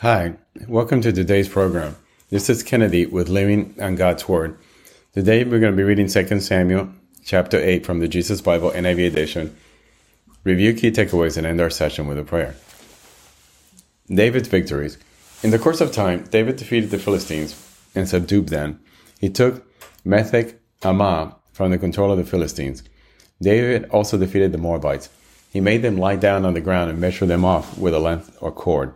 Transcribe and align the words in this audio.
Hi, 0.00 0.32
welcome 0.66 1.02
to 1.02 1.12
today's 1.12 1.46
program. 1.46 1.94
This 2.30 2.48
is 2.48 2.62
Kennedy 2.62 3.04
with 3.04 3.28
Living 3.28 3.74
on 3.78 3.96
God's 3.96 4.26
Word. 4.26 4.58
Today 5.12 5.44
we're 5.44 5.60
going 5.60 5.74
to 5.74 5.76
be 5.76 5.82
reading 5.82 6.08
2 6.08 6.40
Samuel 6.40 6.88
chapter 7.22 7.58
8 7.58 7.84
from 7.84 7.98
the 7.98 8.08
Jesus 8.08 8.40
Bible 8.40 8.70
NIV 8.70 9.08
edition. 9.08 9.54
Review 10.42 10.72
key 10.72 10.90
takeaways 10.90 11.36
and 11.36 11.46
end 11.46 11.60
our 11.60 11.68
session 11.68 12.06
with 12.06 12.18
a 12.18 12.24
prayer. 12.24 12.54
David's 14.08 14.48
victories. 14.48 14.96
In 15.42 15.50
the 15.50 15.58
course 15.58 15.82
of 15.82 15.92
time, 15.92 16.24
David 16.30 16.56
defeated 16.56 16.88
the 16.88 16.98
Philistines 16.98 17.54
and 17.94 18.08
subdued 18.08 18.48
them. 18.48 18.80
He 19.18 19.28
took 19.28 19.70
Metheg 20.06 20.54
Ammah 20.80 21.34
from 21.52 21.72
the 21.72 21.78
control 21.78 22.10
of 22.10 22.16
the 22.16 22.24
Philistines. 22.24 22.82
David 23.42 23.84
also 23.90 24.16
defeated 24.16 24.52
the 24.52 24.56
Moabites. 24.56 25.10
He 25.52 25.60
made 25.60 25.82
them 25.82 25.98
lie 25.98 26.16
down 26.16 26.46
on 26.46 26.54
the 26.54 26.62
ground 26.62 26.88
and 26.88 26.98
measured 26.98 27.28
them 27.28 27.44
off 27.44 27.76
with 27.76 27.92
a 27.92 27.98
length 27.98 28.34
or 28.40 28.50
cord. 28.50 28.94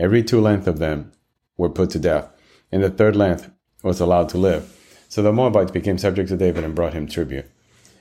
Every 0.00 0.22
two 0.22 0.40
length 0.40 0.66
of 0.66 0.78
them 0.78 1.12
were 1.58 1.68
put 1.68 1.90
to 1.90 1.98
death, 1.98 2.30
and 2.72 2.82
the 2.82 2.88
third 2.88 3.14
length 3.14 3.50
was 3.82 4.00
allowed 4.00 4.30
to 4.30 4.38
live. 4.38 4.74
So 5.10 5.20
the 5.20 5.30
Moabites 5.30 5.70
became 5.70 5.98
subject 5.98 6.30
to 6.30 6.38
David 6.38 6.64
and 6.64 6.74
brought 6.74 6.94
him 6.94 7.06
tribute. 7.06 7.44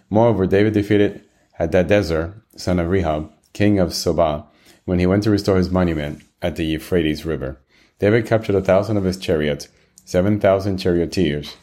Moreover, 0.09 0.47
David 0.47 0.73
defeated 0.73 1.25
Hadadezer, 1.59 2.41
son 2.55 2.79
of 2.79 2.87
Rehob, 2.87 3.33
king 3.51 3.79
of 3.79 3.89
Zobah, 3.89 4.45
when 4.85 4.99
he 4.99 5.05
went 5.05 5.23
to 5.23 5.29
restore 5.29 5.57
his 5.57 5.69
monument 5.69 6.23
at 6.41 6.55
the 6.55 6.63
Euphrates 6.63 7.25
River. 7.25 7.59
David 7.99 8.25
captured 8.25 8.55
a 8.55 8.61
thousand 8.61 8.95
of 8.95 9.03
his 9.03 9.17
chariots, 9.17 9.67
seven 10.05 10.39
thousand 10.39 10.77
charioteers, 10.77 11.57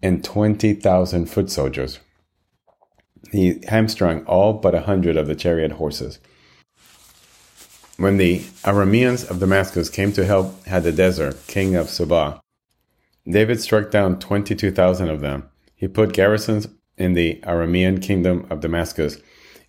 and 0.00 0.22
twenty 0.22 0.74
thousand 0.74 1.26
foot 1.26 1.50
soldiers. 1.50 1.98
He 3.32 3.60
hamstrung 3.66 4.24
all 4.26 4.52
but 4.52 4.76
a 4.76 4.82
hundred 4.82 5.16
of 5.16 5.26
the 5.26 5.34
chariot 5.34 5.72
horses. 5.72 6.20
When 7.96 8.16
the 8.16 8.40
Arameans 8.64 9.30
of 9.30 9.38
Damascus 9.38 9.88
came 9.88 10.10
to 10.14 10.24
help 10.26 10.64
Hadadezer, 10.64 11.46
king 11.46 11.76
of 11.76 11.86
Zobah, 11.86 12.40
David 13.24 13.60
struck 13.60 13.92
down 13.92 14.18
22,000 14.18 15.08
of 15.08 15.20
them. 15.20 15.48
He 15.76 15.86
put 15.86 16.12
garrisons 16.12 16.66
in 16.98 17.12
the 17.12 17.40
Aramean 17.44 18.02
kingdom 18.02 18.48
of 18.50 18.60
Damascus, 18.60 19.18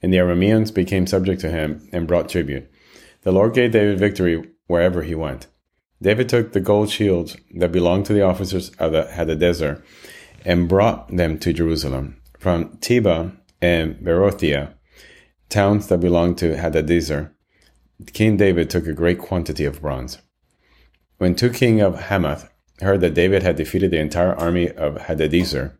and 0.01 0.11
the 0.11 0.17
Arameans 0.17 0.73
became 0.73 1.05
subject 1.05 1.39
to 1.41 1.51
him 1.51 1.87
and 1.91 2.07
brought 2.07 2.27
tribute. 2.27 2.67
The 3.21 3.31
Lord 3.31 3.53
gave 3.53 3.73
David 3.73 3.99
victory 3.99 4.43
wherever 4.65 5.03
he 5.03 5.13
went. 5.13 5.45
David 6.01 6.27
took 6.27 6.53
the 6.53 6.59
gold 6.59 6.89
shields 6.89 7.37
that 7.53 7.71
belonged 7.71 8.07
to 8.07 8.13
the 8.13 8.23
officers 8.23 8.71
of 8.79 8.91
the 8.91 9.03
Hadadezer 9.03 9.83
and 10.43 10.67
brought 10.67 11.15
them 11.15 11.37
to 11.39 11.53
Jerusalem. 11.53 12.19
From 12.39 12.77
Tebah 12.77 13.35
and 13.61 13.97
Berothai, 13.97 14.73
towns 15.49 15.87
that 15.87 15.99
belonged 15.99 16.39
to 16.39 16.55
Hadadezer, 16.55 17.31
King 18.11 18.35
David 18.35 18.69
took 18.69 18.87
a 18.87 18.93
great 18.93 19.19
quantity 19.19 19.63
of 19.63 19.81
bronze. 19.81 20.19
When 21.17 21.33
Tou 21.33 21.49
king 21.49 21.79
of 21.79 21.95
Hamath 21.95 22.49
heard 22.81 22.99
that 23.01 23.13
David 23.13 23.41
had 23.41 23.55
defeated 23.55 23.91
the 23.91 23.99
entire 23.99 24.33
army 24.33 24.69
of 24.69 24.97
Hadadezer, 24.97 25.77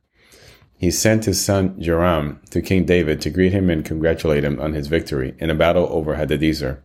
he 0.78 0.92
sent 0.92 1.26
his 1.26 1.44
son 1.44 1.80
Joram 1.82 2.40
to 2.52 2.62
King 2.62 2.86
David 2.86 3.20
to 3.22 3.30
greet 3.30 3.52
him 3.52 3.70
and 3.70 3.84
congratulate 3.84 4.46
him 4.46 4.62
on 4.62 4.74
his 4.74 4.88
victory 4.88 5.36
in 5.40 5.50
a 5.50 5.56
battle 5.56 5.88
over 5.90 6.16
Hadadezer, 6.16 6.80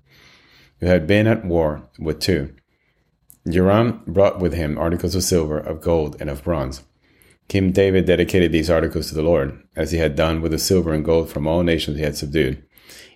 who 0.81 0.87
had 0.87 1.07
been 1.07 1.29
at 1.29 1.45
war 1.45 1.89
with 1.99 2.19
Tou. 2.19 2.53
Joram 3.49 4.03
brought 4.07 4.41
with 4.41 4.53
him 4.53 4.79
articles 4.79 5.15
of 5.15 5.23
silver, 5.23 5.59
of 5.59 5.81
gold, 5.81 6.17
and 6.21 6.29
of 6.29 6.43
bronze. 6.43 6.83
King 7.49 7.71
David 7.71 8.05
dedicated 8.05 8.51
these 8.51 8.71
articles 8.71 9.09
to 9.09 9.15
the 9.15 9.23
Lord, 9.23 9.63
as 9.77 9.93
he 9.93 9.99
had 9.99 10.17
done 10.17 10.41
with 10.41 10.53
the 10.53 10.59
silver 10.59 10.93
and 10.93 11.05
gold 11.05 11.31
from 11.31 11.47
all 11.47 11.63
nations 11.63 11.97
he 11.97 12.03
had 12.03 12.17
subdued 12.17 12.65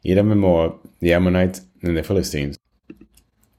Edom 0.05 0.33
and 0.33 0.41
Moab, 0.41 0.79
the 1.01 1.13
Ammonites, 1.13 1.63
and 1.83 1.97
the 1.97 2.03
Philistines, 2.03 2.59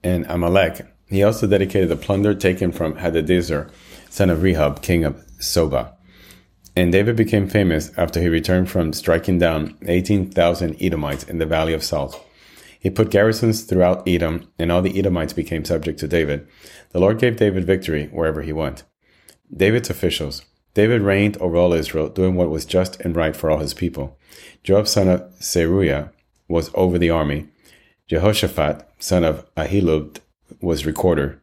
and 0.02 0.26
Amalek. 0.28 0.86
He 1.08 1.22
also 1.22 1.46
dedicated 1.46 1.88
the 1.88 1.96
plunder 1.96 2.34
taken 2.34 2.72
from 2.72 2.94
Hadadezer, 2.94 3.70
son 4.10 4.30
of 4.30 4.38
Rehob, 4.38 4.82
king 4.82 5.04
of 5.04 5.24
Zobah. 5.38 5.92
And 6.74 6.92
David 6.92 7.16
became 7.16 7.48
famous 7.48 7.90
after 7.96 8.20
he 8.20 8.28
returned 8.28 8.68
from 8.68 8.92
striking 8.92 9.38
down 9.38 9.78
18,000 9.86 10.76
Edomites 10.80 11.24
in 11.24 11.38
the 11.38 11.46
Valley 11.46 11.72
of 11.72 11.82
Salt. 11.82 12.22
He 12.78 12.90
put 12.90 13.10
garrisons 13.10 13.62
throughout 13.62 14.06
Edom, 14.06 14.48
and 14.58 14.70
all 14.70 14.82
the 14.82 14.98
Edomites 14.98 15.32
became 15.32 15.64
subject 15.64 15.98
to 16.00 16.08
David. 16.08 16.46
The 16.90 17.00
Lord 17.00 17.18
gave 17.18 17.36
David 17.36 17.64
victory 17.64 18.06
wherever 18.12 18.42
he 18.42 18.52
went. 18.52 18.84
David's 19.54 19.90
officials. 19.90 20.42
David 20.76 21.00
reigned 21.00 21.38
over 21.38 21.56
all 21.56 21.72
Israel, 21.72 22.10
doing 22.10 22.34
what 22.34 22.50
was 22.50 22.66
just 22.66 23.00
and 23.00 23.16
right 23.16 23.34
for 23.34 23.50
all 23.50 23.60
his 23.60 23.72
people. 23.72 24.18
Joab, 24.62 24.86
son 24.86 25.08
of 25.08 25.32
Zeruiah, 25.42 26.12
was 26.48 26.70
over 26.74 26.98
the 26.98 27.08
army. 27.08 27.48
Jehoshaphat, 28.08 28.86
son 28.98 29.24
of 29.24 29.46
Ahilud, 29.54 30.18
was 30.60 30.84
recorder. 30.84 31.40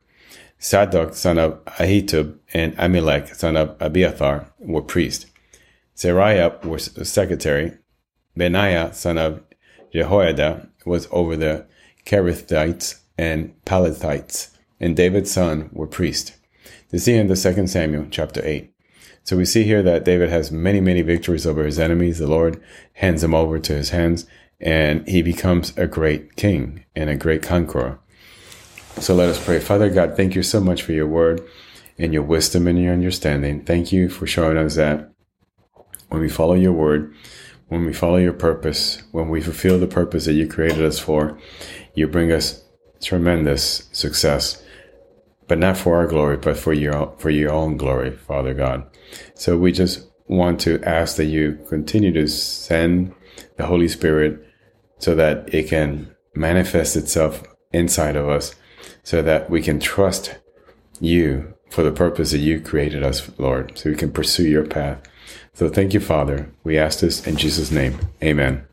Zadok, 0.61 1.15
son 1.15 1.39
of 1.39 1.65
Ahitub, 1.65 2.37
and 2.53 2.77
Ahimelech, 2.77 3.33
son 3.33 3.57
of 3.57 3.75
Abiathar, 3.79 4.53
were 4.59 4.83
priests. 4.83 5.25
Seraiah 5.95 6.63
was 6.63 6.91
secretary. 7.09 7.75
Benaiah, 8.37 8.93
son 8.93 9.17
of 9.17 9.41
Jehoiada, 9.91 10.69
was 10.85 11.07
over 11.09 11.35
the 11.35 11.65
Kerethites 12.05 12.99
and 13.17 13.55
Pelethites, 13.65 14.49
and 14.79 14.95
David's 14.95 15.31
son 15.31 15.71
were 15.73 15.87
priests. 15.87 16.33
This 16.91 17.01
is 17.01 17.05
the 17.05 17.15
end 17.15 17.31
of 17.31 17.41
2 17.41 17.65
Samuel 17.65 18.05
chapter 18.11 18.39
8. 18.45 18.69
So 19.23 19.37
we 19.37 19.45
see 19.45 19.63
here 19.63 19.81
that 19.83 20.03
David 20.03 20.29
has 20.29 20.51
many, 20.51 20.81
many 20.81 21.01
victories 21.01 21.47
over 21.47 21.63
his 21.63 21.79
enemies. 21.79 22.19
The 22.19 22.27
Lord 22.27 22.61
hands 22.93 23.23
him 23.23 23.33
over 23.33 23.57
to 23.59 23.73
his 23.73 23.89
hands 23.89 24.25
and 24.59 25.07
he 25.07 25.21
becomes 25.21 25.77
a 25.77 25.87
great 25.87 26.35
king 26.35 26.85
and 26.95 27.09
a 27.09 27.15
great 27.15 27.41
conqueror. 27.41 27.99
So 28.99 29.15
let 29.15 29.29
us 29.29 29.43
pray. 29.43 29.59
Father 29.59 29.89
God, 29.89 30.15
thank 30.15 30.35
you 30.35 30.43
so 30.43 30.59
much 30.59 30.83
for 30.83 30.91
your 30.91 31.07
word 31.07 31.41
and 31.97 32.13
your 32.13 32.23
wisdom 32.23 32.67
and 32.67 32.81
your 32.81 32.93
understanding. 32.93 33.63
Thank 33.63 33.91
you 33.91 34.09
for 34.09 34.27
showing 34.27 34.57
us 34.57 34.75
that 34.75 35.11
when 36.09 36.21
we 36.21 36.29
follow 36.29 36.53
your 36.53 36.73
word, 36.73 37.13
when 37.67 37.85
we 37.85 37.93
follow 37.93 38.17
your 38.17 38.33
purpose, 38.33 39.01
when 39.11 39.29
we 39.29 39.41
fulfill 39.41 39.79
the 39.79 39.87
purpose 39.87 40.25
that 40.25 40.33
you 40.33 40.47
created 40.47 40.85
us 40.85 40.99
for, 40.99 41.37
you 41.95 42.07
bring 42.07 42.31
us 42.31 42.63
tremendous 43.01 43.89
success. 43.91 44.62
But 45.47 45.59
not 45.59 45.77
for 45.77 45.97
our 45.97 46.07
glory, 46.07 46.37
but 46.37 46.57
for 46.57 46.73
your 46.73 47.13
for 47.17 47.29
your 47.29 47.51
own 47.51 47.77
glory, 47.77 48.11
Father 48.11 48.53
God. 48.53 48.85
So 49.35 49.57
we 49.57 49.71
just 49.71 50.07
want 50.27 50.59
to 50.61 50.81
ask 50.83 51.17
that 51.17 51.25
you 51.25 51.59
continue 51.69 52.13
to 52.13 52.27
send 52.27 53.13
the 53.57 53.65
Holy 53.65 53.87
Spirit 53.87 54.45
so 54.99 55.15
that 55.15 55.53
it 55.53 55.67
can 55.67 56.15
manifest 56.33 56.95
itself 56.95 57.43
inside 57.71 58.15
of 58.15 58.29
us 58.29 58.55
so 59.03 59.21
that 59.21 59.49
we 59.49 59.61
can 59.61 59.79
trust 59.79 60.37
you 60.99 61.53
for 61.69 61.83
the 61.83 61.91
purpose 61.91 62.31
that 62.31 62.37
you 62.39 62.61
created 62.61 63.03
us, 63.03 63.29
Lord, 63.37 63.77
so 63.77 63.89
we 63.89 63.95
can 63.95 64.11
pursue 64.11 64.47
your 64.47 64.65
path. 64.65 65.01
So 65.53 65.69
thank 65.69 65.93
you, 65.93 65.99
Father. 65.99 66.51
We 66.63 66.77
ask 66.77 66.99
this 66.99 67.25
in 67.27 67.35
Jesus' 67.35 67.71
name. 67.71 67.99
Amen. 68.23 68.65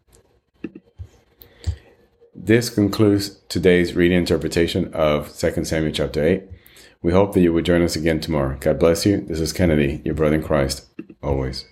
This 2.43 2.71
concludes 2.71 3.39
today's 3.51 3.95
reading 3.95 4.17
interpretation 4.17 4.95
of 4.95 5.37
2 5.37 5.63
Samuel 5.63 5.93
chapter 5.93 6.25
8. 6.25 6.43
We 7.03 7.13
hope 7.13 7.35
that 7.35 7.43
you 7.43 7.53
will 7.53 7.61
join 7.61 7.83
us 7.83 7.97
again 7.97 8.19
tomorrow. 8.19 8.57
God 8.59 8.79
bless 8.79 9.05
you. 9.05 9.21
This 9.21 9.41
is 9.41 9.53
Kennedy, 9.53 10.01
your 10.07 10.15
brother 10.15 10.37
in 10.37 10.43
Christ, 10.43 10.87
always. 11.23 11.67